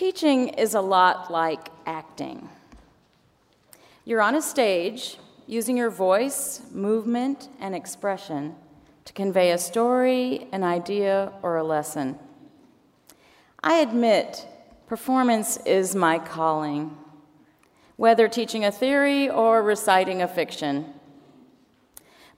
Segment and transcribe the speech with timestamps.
[0.00, 2.48] Teaching is a lot like acting.
[4.06, 8.54] You're on a stage using your voice, movement, and expression
[9.04, 12.18] to convey a story, an idea, or a lesson.
[13.62, 14.48] I admit
[14.86, 16.96] performance is my calling,
[17.96, 20.94] whether teaching a theory or reciting a fiction.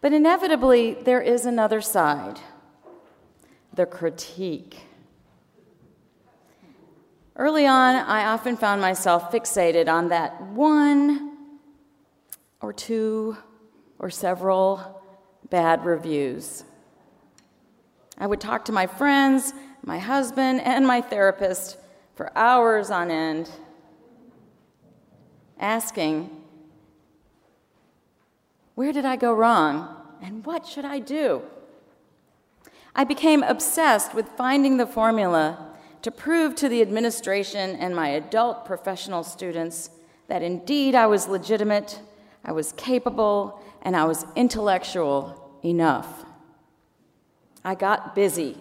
[0.00, 2.40] But inevitably, there is another side
[3.74, 4.78] the critique.
[7.40, 11.38] Early on, I often found myself fixated on that one
[12.60, 13.34] or two
[13.98, 15.02] or several
[15.48, 16.64] bad reviews.
[18.18, 21.78] I would talk to my friends, my husband, and my therapist
[22.14, 23.48] for hours on end,
[25.58, 26.42] asking,
[28.74, 29.96] Where did I go wrong?
[30.20, 31.40] And what should I do?
[32.94, 35.69] I became obsessed with finding the formula
[36.02, 39.90] to prove to the administration and my adult professional students
[40.28, 42.00] that indeed I was legitimate,
[42.44, 46.24] I was capable, and I was intellectual enough.
[47.64, 48.56] I got busy.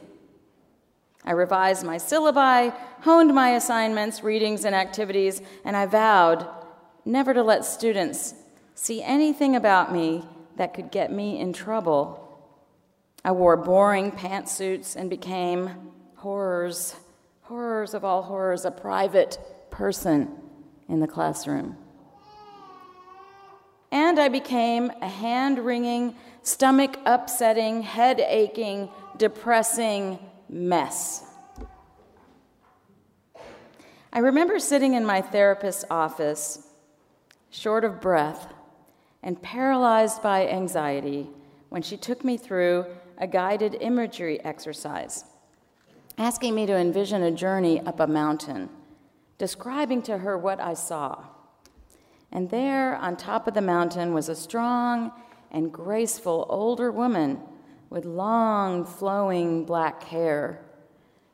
[1.24, 6.48] I revised my syllabi, honed my assignments, readings, and activities, and I vowed
[7.06, 8.34] never to let students
[8.76, 10.26] see anything about me
[10.58, 12.26] that could get me in trouble.
[13.24, 15.70] I wore boring pantsuits and became
[16.16, 16.96] horrors
[17.50, 19.40] horrors of all horrors, a private
[19.72, 20.30] person
[20.88, 21.76] in the classroom.
[23.92, 31.26] And I became a hand wringing, stomach upsetting, head aching, depressing mess.
[34.14, 36.68] I remember sitting in my therapist's office,
[37.50, 38.54] short of breath
[39.24, 41.28] and paralyzed by anxiety,
[41.70, 42.86] when she took me through
[43.18, 45.26] a guided imagery exercise
[46.20, 48.70] asking me to envision a journey up a mountain,
[49.38, 51.24] describing to her what I saw.
[52.30, 55.14] And there, on top of the mountain, was a strong
[55.50, 57.40] and graceful older woman
[57.90, 60.62] with long, flowing black hair.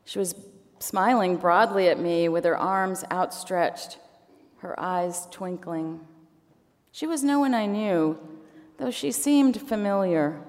[0.04, 0.36] She was
[0.78, 3.98] smiling broadly at me with her arms outstretched,
[4.58, 6.00] her eyes twinkling.
[6.92, 8.18] She was no one I knew,
[8.78, 10.40] though she seemed familiar.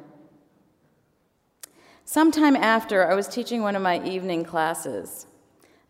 [2.09, 5.27] Sometime after, I was teaching one of my evening classes.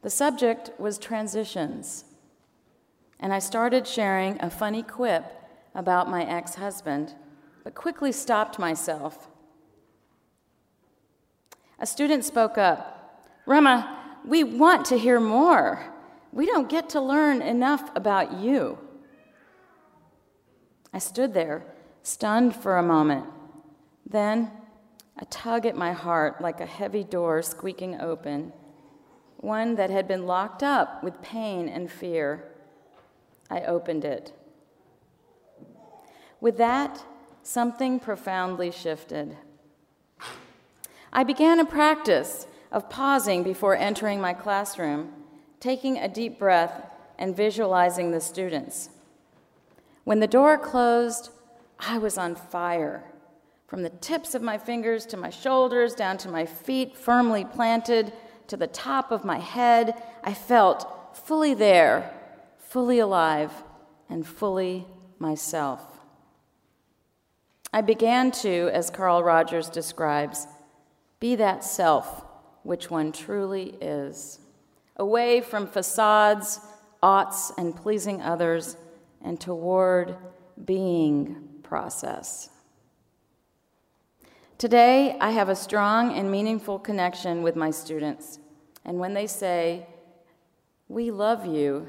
[0.01, 2.05] The subject was transitions.
[3.19, 5.31] And I started sharing a funny quip
[5.75, 7.13] about my ex husband,
[7.63, 9.27] but quickly stopped myself.
[11.77, 15.93] A student spoke up Rema, we want to hear more.
[16.31, 18.79] We don't get to learn enough about you.
[20.91, 21.63] I stood there,
[22.01, 23.27] stunned for a moment.
[24.03, 24.49] Then
[25.19, 28.53] a tug at my heart like a heavy door squeaking open,
[29.37, 32.43] one that had been locked up with pain and fear.
[33.49, 34.33] I opened it.
[36.39, 37.03] With that,
[37.41, 39.37] something profoundly shifted.
[41.11, 45.13] I began a practice of pausing before entering my classroom,
[45.59, 46.83] taking a deep breath
[47.17, 48.89] and visualizing the students.
[50.03, 51.31] When the door closed,
[51.79, 53.03] I was on fire.
[53.67, 58.13] From the tips of my fingers to my shoulders, down to my feet, firmly planted
[58.47, 62.13] to the top of my head, I felt fully there,
[62.57, 63.51] fully alive,
[64.09, 64.87] and fully
[65.19, 65.81] myself.
[67.73, 70.47] I began to, as Carl Rogers describes,
[71.19, 72.23] be that self
[72.63, 74.39] which one truly is,
[74.95, 76.61] away from facades,
[77.03, 78.77] oughts, and pleasing others,
[79.21, 80.15] and toward
[80.63, 82.49] being process.
[84.57, 88.39] Today, I have a strong and meaningful connection with my students.
[88.83, 89.85] And when they say,
[90.87, 91.87] We love you,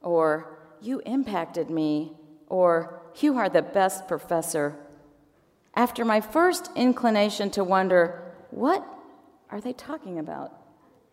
[0.00, 2.12] or You impacted me,
[2.46, 4.76] or You are the best professor,
[5.74, 8.86] after my first inclination to wonder, What
[9.50, 10.52] are they talking about?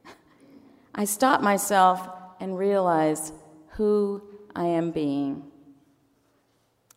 [0.93, 2.07] I stop myself
[2.39, 3.31] and realize
[3.69, 4.21] who
[4.55, 5.43] I am being.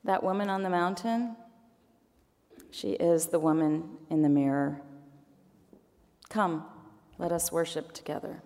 [0.04, 1.34] That woman on the mountain,
[2.70, 4.80] she is the woman in the mirror.
[6.28, 6.64] Come,
[7.18, 8.42] let us worship together.